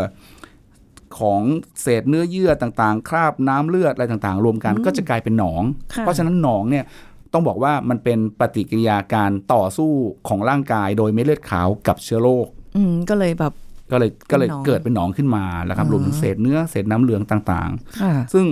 [1.20, 1.42] ของ
[1.82, 6.86] เศษเนื้อเยื่อต่างๆ คราบน้ำเลือดอะไรต่างๆ รวมกันก็จะกลายเป็นหนองค่ะเพราะฉะนั้นหนองเนี่ย
[7.34, 9.92] ต้องบอกว่ามันเป็นปฏิกิริยาการต่อสู้
[10.28, 13.54] ของร่างกายโดยเม็ดเลือดขาวกับเชื้อโรคอืมก็เลยแบบ
[13.92, 18.46] ก็เลยก็เลยเป็นหนองเกิดเป็นหนองขึ้นมาแล้วครับอ๋อรวมถึงเศษเนื้อเศษน้ำเหลืองต่างค่ะๆซึ่ง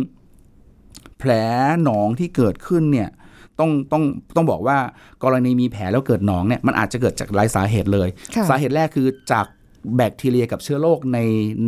[1.20, 1.32] แผล
[1.84, 3.10] หนองที่เกิดขึ้นเนี่ย
[3.60, 4.04] ต้องต้อง
[4.36, 4.78] ต้องบอกว่า
[5.24, 9.46] กรณีมีแผลแล้วเกิดหนองเนี่ยมันอาจจะเกิดจากหลายสาเหตุเลยค่ะสาเหตุแรกคือจาก
[9.96, 11.20] แบคทีเรียกับเชื้อโรคใน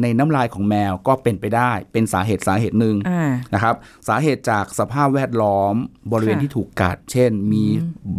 [0.02, 3.76] ในน้ำลายของแมวก็เป็นไปได้ เป็นสาเหตุสาเหตุหนึ่งอ่านะครับ
[4.08, 5.76] สาเหตุจากสภาพแวดล้อม
[6.12, 7.64] บริเวณค่ะที่ถูกกัด เช่น มี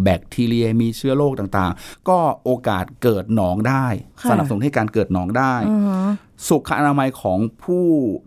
[0.02, 3.86] แบคทีเรียมีเชื้อโรคต่างๆ ก็โอกาสเกิดหนองได้
[4.20, 6.12] ค่ะสนับสนุนให้การเกิดหนองได้อ่าฮะ
[6.48, 7.86] สุขอนามัยของผู้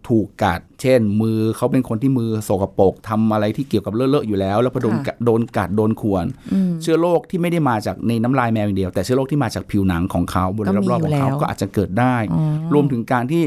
[0.10, 12.41] ถูกกัด เช่น มือเขาเป็นคนที่มือโสกปรกทำอะไรที่เกี่ยวกับเลอะๆอยู่แล้ว แล้วพอโดนกัดโดนกัดโดนข่วนอืมเชื้อโรคที่ไม่ได้มาจากในน้ำลายแมวอย่างเดียว แต่เชื้อโรคที่มาจากผิวหนังของเขาบริเวณรอบๆของเขาก็มีอยู่แล้วก็อาจจะเกิดได้อ๋อ
[12.74, 13.43] รวมถึงการที่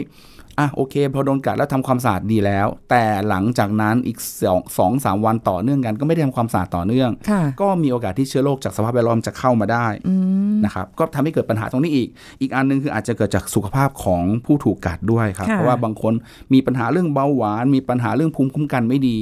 [0.59, 12.09] อะโอเค พอโดนกัดแล้วทำความสะอาดดีแล้ว แต่หลังจากนั้นอีกสองสองสามวันต่อเนื่องกันก็ไม่ได้ทำความสะอาดต่อเนื่องค่ะก็มีโอกาสที่เชื้อโรคจากสภาพแวดล้อมจะเข้ามาได้อืม นะครับก็ทำให้เกิดปัญหาตรงนี้อีก
[12.41, 16.13] อีกอันหนึงคืออาจจะเกิดจากสุขภาพของผู้ถูกกัดด้วยครับค่ะเพราะว่าบางคน
[16.53, 19.19] มีปัญหาเรื่องเบาหวาน มีปัญหาเรื่องภูมิคุ้มกันไม่ดี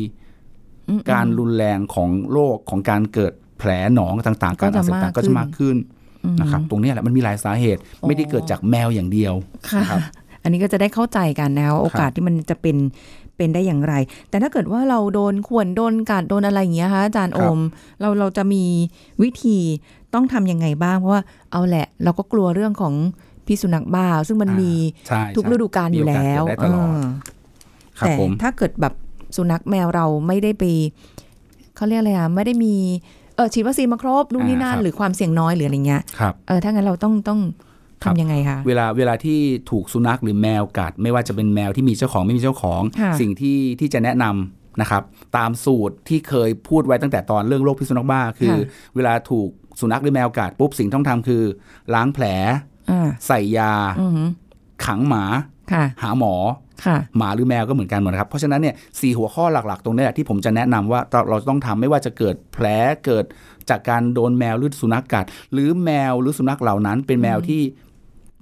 [0.89, 5.77] อืมการรุนแรงของโรคของการเกิดแผลหนองต่างๆก็การจะอักเสบต่างๆก็จะมากขึ้น
[6.25, 9.35] อืมนะครับตรงเนี้ยแหละมันมีหลายสาเหตุอ๋อไม่ได้เกิดจากแมวอย่างเดียว
[9.71, 10.01] ค่ะนะครับ
[10.43, 12.77] อันนี้ก็จะได้เข้าใจกันนะว่าโอกาสที่มันจะเป็น
[13.37, 13.95] เป็นได้อย่างไร
[14.31, 17.59] แต่ถ้าเกิดว่าเราโดนข่วนโดนกัดโดนอะไรอย่างเงี้ยคะอาจารย์คโอรับม
[18.01, 18.65] เราเราจะมี
[19.23, 19.59] วิธี
[20.15, 22.95] ต้องทำยังไงบ้าง เพราะว่าเอาแหละ เราก็กลัวเรื่องของ
[23.47, 24.73] พิษสุนัขบ้า ซึ่งมันมี
[25.09, 27.03] ใช่ทุกใช่ฤดูกาลอยู่แล้วมีโอกาสเกิดได้ตลอดเออ
[27.99, 28.95] ครับแต่ผมถ้าเกิดแบบ
[29.37, 30.65] สุนัขแมวเราไม่ได้ไป
[31.77, 32.75] เขาเรียกอะไรอะไม่ได้มี
[33.37, 37.41] เออฉีดวัคซีนมาครบนู่นนี่นั่นหรือความเสี่ยงน้อยหรืออะไรเงี้ยครับเออถ้างั้นเราต้องต้อง
[38.03, 39.39] ครับทำยังไงคะเวลาเวลาที่
[39.71, 45.03] ถูกสุนัขหรือแมวกัด ไม่ว่าจะเป็นแมวที่มีเจ้าของไม่มีเจ้าของค่ะสิ่งที่ที่จะแนะนำนะครับ
[45.37, 48.57] ตามสูตรที่เคยพูดไว้ตั้งแต่ตอนเรื่องโรคพิษสุนัขบ้า คือ
[48.97, 49.49] เวลาถูก
[49.81, 51.43] สุนัขหรือแมวกัดปุ๊บสิ่งที่ต้องทำคือ
[51.95, 52.25] ล้างแผล
[52.91, 54.29] อ่าใส่ยาอือหือ
[54.87, 55.25] ขังหมา
[55.73, 56.35] ค่ะหาหมอ
[56.85, 62.67] ค่ะหมาหรือแมวก็เหมือนกันหมดนะครับ เพราะฉะนั้นเนี่ยสี่หัวข้อหลักๆ ตรงนี้แหละที่ผมจะแนะนำว่าเราเราต้องทำไม่ว่าจะเกิดแผล
[63.05, 63.25] เกิด
[63.71, 67.63] จากการโดนแมวหรือสุนัขกัด หรือแมวหรือสุนัขเหล่านั้น เป็นแมวที่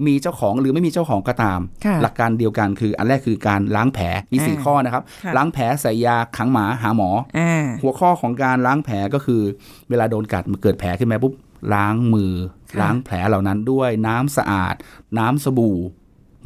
[0.06, 9.42] มีเจ้าของหรือไม่มีเจ้าของก็ตามค่ะหลักการเดียวกันคือ อันแรกคือการล้างแผลมีสี่อ่าข้อนะครับค่ะล้างแผลใส่ยาขังหมาหาหมออ่าหัวข้อของการล้างแผลก็คือ
[9.88, 11.34] เวลาโดนกัดมันเกิดแผลขึ้นมาปุ๊บ
[11.74, 12.34] ล้างมือ
[12.72, 14.74] ค่ะล้างแผลเหล่านั้นด้วยน้ำสะอาด
[15.18, 15.76] น้ำสบู่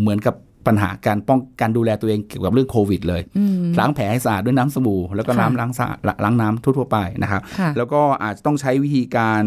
[0.00, 0.34] เหมือนกับ
[0.66, 9.44] ปัญหาการป้องกันดูแลตัวเองเกี่ยวกับเรื่องโควิด เลยอืมล้างแผลให้สะอาดด้วยน้ำสบู่แล้วก็ค่ะน้ำล้างสะอาดล้างน้ำทั่วๆไปนะครับค่ะแล้วก็อาจจะต้องใช้วิธีการ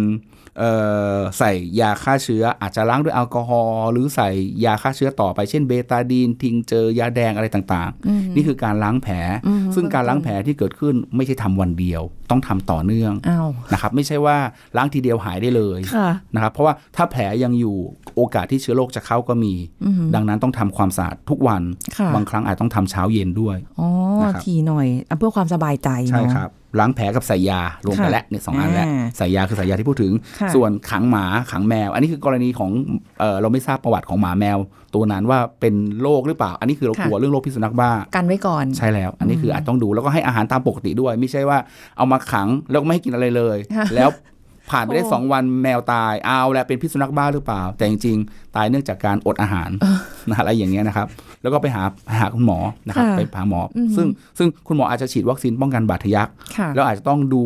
[0.60, 0.72] เอ่
[1.16, 4.30] อใส่ยาฆ่าเชื้อ อาจจะล้างด้วยแอลกอฮอล์หรือใส่
[4.66, 9.16] ยาฆ่าเชื้อต่อไปเช่นเบตาดีน ทิงเจอยาแดงอะไรต่างอืมๆนี่คือการล้างแผล
[9.48, 12.02] อืมซึ่งการล้างแผลที่เกิดขึ้นไม่ใช่ทำวันเดียว
[12.32, 14.38] ต้องทำต่อเนื่องอ้าวนะครับไม่ใช่ว่า
[14.78, 17.76] ล้างทีเดียวหายได้เลยค่ะนะครับเพราะว่าถ้าแผลยังอยู่
[18.16, 21.62] โอกาสที่เชื้อโรคจะเข้าก็มีอืมดังนั้นต้องทำความสะอาดทุกวัน
[21.98, 23.90] ค่ะบางครั้งอาจต้องทำเช้าเย็นด้วยอ๋อ
[24.22, 30.12] นะครับทีหน่อยอะเพื่อความสบายใจใช่เนาะครับ ล้างแผลกับใส่ยารวมกันค่ะแล้วเนี่ยสองอันแล้วอ่าใส่ยาคือใส่ยาที่พูดถึง
[30.42, 32.72] ค่ะส่วนขังหมาขังแมว อันนี้คือกรณีของ
[33.20, 34.58] เออเราไม่ทราบประวัติของหมาแมว
[34.96, 41.58] ตัวนั้นว่าเป็นโรคหรือเปล่า อันนี้คือเรากลัวเรื่องโรคพิษสุนัขบ้ากันไว้ก่อนใช่แล้ว อันนี้คืออาจต้องดูแล้วก็ให้อาหารตามปกติด้วย ไม่ใช่ว่า
[41.98, 44.10] เอามาขังแล้วก็ไม่ให้กินอะไรเลยค่ะแล้ว
[44.72, 49.70] ผ่านไปได้โอ้สองวันแมวตายเอาแล้วเป็นพิษสุนัขบ้าหรือเปล่า แต่จริงๆ ตายเนื่องจากการอดอาหาร
[50.30, 51.08] นะอะไรอย่างเงี้ยนะครับ
[51.42, 51.84] แล้วก็ไปหา
[52.20, 57.44] หาคุณหมอนะครับค่ะไปหาหมออมซึ่งซึ่งคุณหมออาจจะฉีดวัคซีนป้องกันบาดทะยักค่ะแล้วอาจจะต้องดู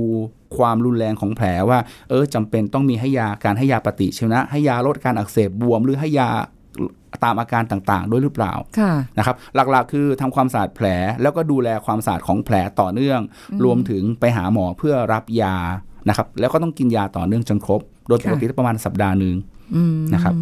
[0.58, 1.80] ความรุนแรงของแผลว่า
[2.10, 6.30] เออจำเป็นต้องมีให้ยาการให้ยาปฏิชีวนะ ให้ยาลดการอักเสบบวม หรือให้ยา
[7.24, 10.88] ตามอาการต่างๆ ด้วยหรือเปล่าค่ะนะครับ หลักๆ คือทำความสะอาดแผล
[11.22, 13.20] แล้วก็ดูแลความสะอาดของแผลต่อเนื่อง
[13.64, 15.56] รวมถึงไปหาหมอเพื่อรับยา
[16.10, 19.36] นะครับแล้วก็ต้องกินยาต่อเนื่องจนครบ โดยปกติประมาณสัปดาห์หนึ่ง
[19.76, 20.34] อืมนะครับ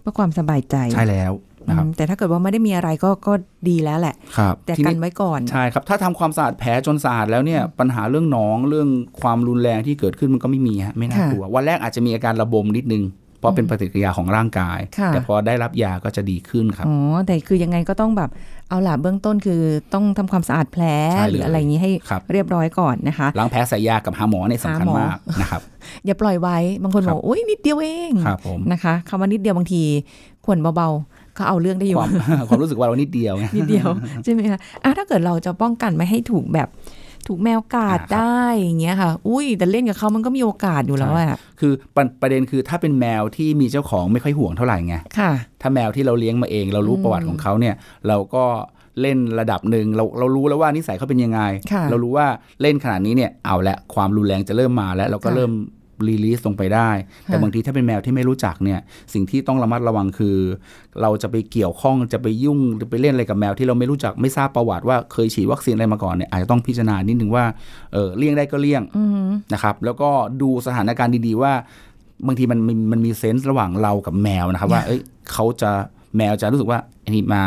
[0.00, 1.32] เพื่อความสบายใจใช่แล้ว
[1.68, 3.32] นะครับอืมแต่ถ้าเกิดว่าไม่ได้มีอะไรก็ก็
[3.68, 8.88] ดีแล้วแหละครับแต่ทีกันี้นไว้ก่อนใช่ครับ ถ้าทำความสะอาดแผลจนสะอาดแล้วเนี่ยปัญหาเรื่องหนองเรื่อง
[9.20, 18.30] ความรุนแรงที่เกิดขึ้นมันก็ไม่มีฮะไม่น่ากลัววันแรกอาจจะมีอาการระบมนิดนึงเพ ราะเป็นปฏิกิริยาของร่างกายค่ะแต่พอได้รับยาก็จะดีขึ้นครับอ๋อแต่คือยังไงก็ต้องแบบ
[18.70, 19.62] เอาล่ะเบื้องต้นคือ
[19.94, 25.62] ต้องทำความสะอาดแผลใช่เลยหรืออะไรอย่างนี้ให้ครับเรียบร้อยก่อนนะคะล้างแผลใส่ยากับหาหมอเนี่ยสำคัญหาหมอมากนะครับ
[26.06, 29.82] อย่าปล่อยไว้บางคนครับบอกอุ้ยนิดเดียวเองครับผมนะคะคำว่านิดเดียวบางที
[30.44, 32.10] ขวนเบาๆก็เอาเรื่องได้อยู่ความ
[32.48, 33.86] ความรู้สึกว่าเรานิดเดียวไงนิดเดียว
[34.24, 36.68] ใช่ไหมคะอะถ้าเกิดเราจะป้องกันไม่ให้ถูกแบบ
[37.28, 47.74] ถูกแมวกัดอ่าครับได้อย่างเงี้ยค่ะ อุ้ยแต่เล่นกับเขามันก็มีโอกาสอยู่แล้วอะคือประประเด็นคือถ้าเป็นแมวที่มีเจ้าของไม่ค่อยห่วงเท่าไหร่ไงค่ะ ถ้าแมวที่เราเลี้ยงมาเอง เรารู้อืมประวัติของเขาเนี่ย
[48.08, 48.44] เราก็
[49.02, 51.40] เล่นระดับหนึ่งเราเรารู้แล้วว่านิสัยเขาเป็นยังไง
[51.72, 52.26] ค่ะเรารู้ว่า
[52.62, 55.52] เล่นขนาดนี้เนี่ยเอาละความรุนแรงจะเริ่มมาแล้วเราก็ค่ะเริ่ม
[56.08, 56.90] รีลีสลงไปได้
[57.24, 58.80] แต่ค่ะบางทีถ้าเป็นแมวที่ไม่รู้จักเนี่ย
[59.14, 60.36] สิ่งที่ต้องระมัดระวังคือ
[61.02, 67.44] เราจะไปเกี่ยวข้องจะไปยุ่งหรือไปเล่นอะไรกับแมวที่เราไม่รู้จักไม่ทราบประวัติว่าเคยฉีดวัคซีนอะไรมาก่อนเนี่ยอาจจะต้องพิจารณานิดนึงว่า
[67.92, 70.10] เออเลี่ยงได้ก็เลี่ยงอืมนะครับ แล้วก็
[70.42, 71.52] ดูสถานการณ์ดีๆว่า
[72.26, 75.00] บางทีมันมันมันมีเซนส์ระหว่างเรากับแมวนะครับ ว่าเอ้ย
[75.32, 75.70] เขาจะ
[76.16, 77.42] แมวจะรู้สึกว่าอันนี้มา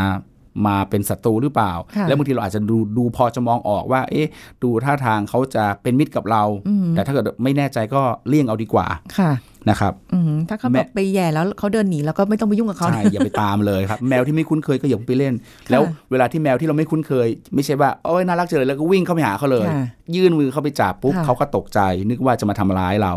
[0.67, 4.29] มาเป็นศัตรูหรือเปล่าค่ะแล้วบางทีเราอาจจะดูดูพอจะมองออกว่า เอ๊ะ
[4.63, 9.31] ดูท่าทางเขาจะเป็นมิตรกับเราอืมแต่ถ้าเกิดไม่แน่ใจก็เลี่ยงเอาดีกว่าค่ะ
[9.69, 15.33] นะครับอืมถ้าเขาแม่แบบไปแย่แล้วเขาเดินหนีแล้วก็ไม่ต้องไปยุ่งกับเขาใช่อย่าไปตามเลยครับ แมวที่ไม่คุ้นเคยก็อย่าไปเล่น
[15.71, 15.81] แล้ว
[16.11, 19.85] เวลาที่แมวที่เราไม่คุ้นเคย ไม่ใช่ว่าโอ้ยน่ารักจังเลยแล้วก็วิ่งเข้าไปหาเขาเลยค่ะ
[20.15, 23.13] ยื่นมือเข้าไปจับปุ๊บค่ะเขาก็ตกใจ นึกว่าจะมาทำร้ายเรา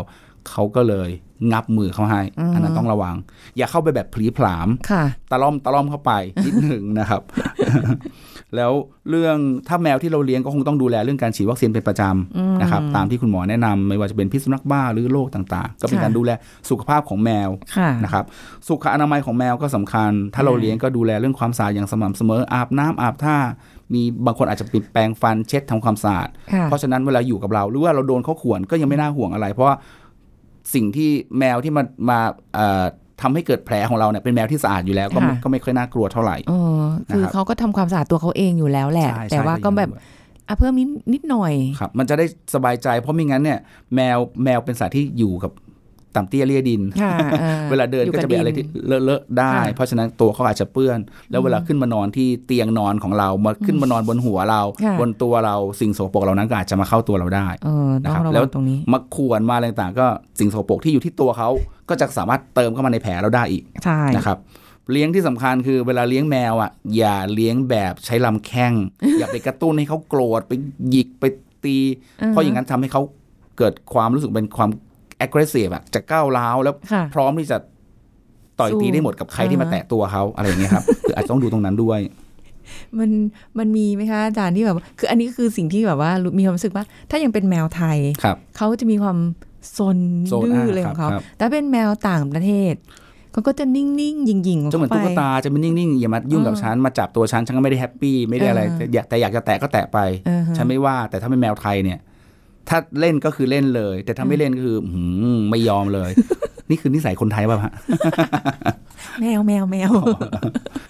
[0.49, 1.09] เขาก็เลย
[1.51, 3.15] งับมือเขาให้อืมอันนั้นต้องระวัง
[3.57, 6.11] อย่าเข้าไปแบบผลีผลามค่ะตะล่อมตะล่อมเข้าไป
[6.45, 7.21] นิดหนึ่งนะครับ
[8.55, 8.71] แล้ว
[9.09, 16.31] เรื่องถ้าแมวที่เราเลี้ยงก็คงต้องดูแลเรื่องการฉีดวัคซีนเป็นประจอืมำนะครับ ตามที่คุณหมอแนะนำไม่ว่าจะเป็นพิษสุนัขบ้าหรือโรคต่างๆ ก็เป็นค่ะการดูแล
[16.69, 18.25] สุขภาพของแมวค่ะนะครับ
[18.67, 23.37] สุขอนามัยของแมวก็สำคัญ ถ้าเราอ่าเลี้ยงก็ดูแลเรื่องความสะอาดอย่างสม่ำเสมออาบน้ำอาบท่า
[23.93, 29.75] มีบางคนอาจจะปิดแปรงฟันเช็ดทำความสะอาดค่ะเพราะฉะนั้นเวลาอยู่กับเรา หรือว่าเราโดนเขาข่วนก็ยังไม่น่าห่วงอะไร เพราะว่า
[30.73, 32.19] สิ่งที่แมวที่มามา
[32.55, 32.83] เอ่อ
[33.21, 40.03] ทำให้เกิดแผลของเราเนี่ยเป็นแมวที่สะอาดอยู่แล้วก็ไม่ค่ะก็ไม่ค่อยน่ากลัวเท่าไหร่เออคือนะครับเขาก็ทำความสะอาดตัวเขาเองอยู่แล้วแหละใช่แต่ว่าใช่ก็แบบอยู่ด้ว
[40.45, 43.59] ยอะเพิ่มนิดนิดหน่อยครับมันจะได้สบายใจเพราะไม่งั้นเนี่ย
[43.95, 45.51] แมวแมวเป็นสัตว์ที่อยู่กับ
[46.15, 50.99] ต่ำเตี้ยเลียดินค่ะออเวลาเดินยู่ก็บจะเป็นอะไรที่เลอะๆได้ค่ะเพราะฉะนั้นตัวเขาอาจจะเปื้อน
[51.31, 60.07] แล้วเวลาขึ้นมานอนที่เตียงนอนของเรามาขึ้นมานอนบนหัวเราค่ะบนตัวเราสิ่งโสโปรกเหล่านั้นก็อาจจะมาเข้าตัวเราได้เออต้องนะครับระแล้วัวงตรงนี้มาขวนมาอะไรต่างๆ ก็
[60.39, 61.49] สิ่งโสโปรกที่อยู่ที่ตัวเขา
[61.89, 64.37] ก็จะสามารถเติมเข้ามาในแผลเราได้อีกใช่นะครับ
[64.91, 68.73] เลี้ยงที่สำคัญคือเวลาเลี้ยงแมวอะอย่าเลี้ยงแบบใช้ลำแข้ง
[69.19, 70.53] อย่าไปกระตุ้นให้เขาโกรธไป
[70.89, 71.23] หยิกไป
[71.63, 71.77] ตี
[72.27, 73.01] เพราะอย่างนั้นทำให้เขา
[73.57, 74.69] เกิดความรู้สึกเป็นความ
[75.25, 77.57] aggressive อะจะก้าวร้าวแล้วค่ะพร้อมที่จะ
[78.59, 81.99] ต่อยสู้ตีได้หมดกับใครที่มาอ่าแตะตัวเขาอะไรอย่างเงี้ยครับคืออาจจะต้องดูตรงนั้นด้วย
[82.99, 83.09] มัน
[83.59, 89.17] มันมีไหมคะอาจารย์ที่แบบคืออันนี้คือสิ่งที่แบบว่ามีความรู้สึกว่า ถ้ายังเป็นแมวไทยครับเขาจะมีความ
[89.77, 89.97] ซน
[90.29, 92.73] โซนดื้ออ่าเลยของเขาครับแต่เป็นแมวต่างประเทศ
[93.31, 101.99] เขาก็จะนิ่งๆยิงๆจะเหมือนข้ตุ๊กไปตาจะไม่นิ่งๆอย่ามายุ่งกับเออฉันมาจับตัวฉันฉันก็ไม่ได้แฮปปี้ไม่ได้อะไรเออแต่อยากแต่อยากจะแตะก็แตะไปเออฮะฉันไม่ว่าแต่ถ้าเป็นแมวไทยเนี่ย
[102.69, 105.03] ถ้าเล่นก็คือเล่นเลย แต่ถ้าไม่เล่นก็คือหื
[105.37, 106.11] มไม่ยอมเลย
[106.69, 107.73] นี่คือนิสัยคนไทยป่ะฮะ
[109.19, 109.91] แมวแมวแมว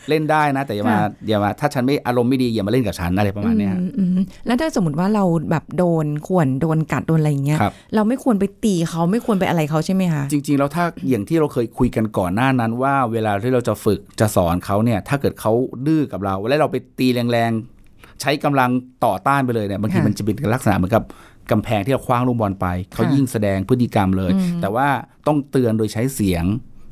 [0.10, 15.52] เล่นได้นะ แต่อย่ามาค่ะอย่ามาถ้าฉันไม่อารมณ์ไม่ดีอย่ามาเล่นกับฉันอะไรประมาณเนี้ยอืมอืมแล้วถ้าสมมติว่าเราแบบโดนข่วนโดนกัดโดนอะไรอย่างเงี้ยครับเราไม่ควรไปตีเขาไม่ควรไปอะไรเขาใช่ไหมคะจริง ๆ แล้วถ้าอย่างที่เราเคยคุยกันก่อนหน้านั้น ว่าเวลาที่เราจะฝึกจะสอนเขาเนี่ย ถ้าเกิดเขา
[15.88, 18.70] ดื้อกับเรา แล้วเราไปตีแรงๆใช้กำลัง
[19.06, 21.04] ต่อต้านไปเลยเนี่ยบางทีมันจะเป็นลักษณะเหมือนกับ
[21.52, 24.88] กำแพงที่เราคว้างลูกบอลไป เขายิ่งแสดงพฤติกรรมเลย แต่ว่า
[25.28, 26.44] ต้องเตือนโดยใช้เสียง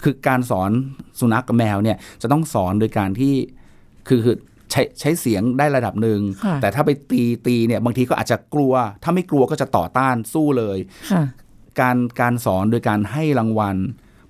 [0.03, 0.71] คือการสอน
[1.19, 3.33] สุนัขกับแมวเนี่ยจะต้องสอนโดยการที่
[4.07, 4.37] คือคือ
[4.71, 10.77] ใช้ใช้เสียงได้ระดับหนึ่งค่ะแต่ถ้าไปตีตีเนี่ยบางทีก็อาจจะกลัว ถ้าไม่กลัวก็จะต่อต้านสู้เลย
[11.11, 11.23] ค่ะ
[11.79, 13.77] การการสอนโดยการให้รางวัล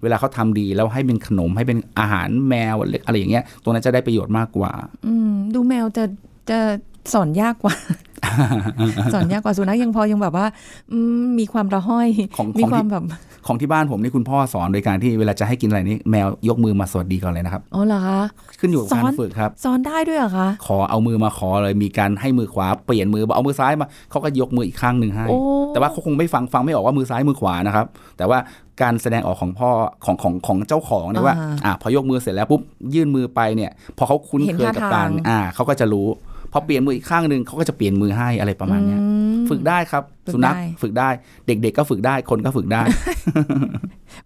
[0.02, 4.72] เวลาเขาทำดีแล้วให้เป็นขนมให้เป็นอาหารแมวอะไรอย่างเงี้ยตรงนั้นจะได้ประโยชน์มากกว่า
[5.06, 6.06] อืมดูแมวจะ
[6.50, 6.60] จะ
[7.14, 7.76] สอนยากกว่า
[9.14, 10.46] สอนยากกว่าสุนัขยังพอยังแบบว่า
[10.92, 13.06] อืมมีความระห้อยของมีของความที่แบบ
[13.48, 18.22] ของที่บ้านผมนี่คุณพ่อสอนโดยการที่เวลาจะให้กินอะไรนี่แมวยกมือมาสวัสดีก่อนเลยนะครับอ๋อเหรอคะ
[18.60, 25.38] ขึ้นอยู่กับสกาอรนฝึกครับสอนได้ด้วยเหรอคะขอเอามือมาขอเลยมีการให้มือขวาเปลี่ยนมือบอกเอามือซ้ายมาเขาก็ยกมืออีกข้างหนึ่งให้โอ้
[25.74, 27.86] แต่ว่าเขาคงไม่ฟังฟังไม่ออกว่ามือซ้ายมือขวานะครับ
[28.18, 28.38] แต่ว่า
[28.82, 29.70] การแสดงออกของพ่อ
[30.06, 32.62] ของของของเจ้าของเนี่ยว่าอ่าอ่าพอยกมือเสร็จแล้วปุ๊บ
[32.94, 36.08] ยื่นมือไปเนี่ย พอเขาคุ้นเห็นเคยกับท่าการทางอ่าเขาก็จะรู้
[36.52, 41.10] พอเปลี่ยนมืออีกข้างหนึ่งเขาก็จะเปลี่ยนมือให้อะไรประมาณเนี้ยอืมฝึกได้ครับฝึกสุนัขได้ฝึกได้
[41.48, 42.82] เด็กๆก็ฝึกได้ คนก็ฝึกได้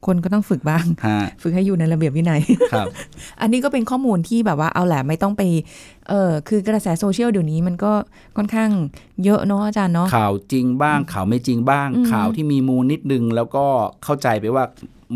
[0.05, 2.41] คนก็ต้องฝึกบ้างฮะฝึกให้อยู่ในระเบียบวินัย
[2.73, 2.87] ครับ
[3.41, 5.41] อันนี้ก็เป็นข้อมูลที่แบบว่าเอาแหละไม่ต้องไป
[6.09, 7.91] เออคือกระแสโซเชียลเดี๋ยวนี้มันก็
[8.37, 8.69] ค่อนข้าง
[9.23, 13.65] เยอะเนาะอาจารย์เนาะข่าวจริงบ้างข่าวไม่จริงบ้างอืมข่าวที่มีมูลนิดนึงแล้วก็
[14.03, 14.63] เข้าใจไปว่า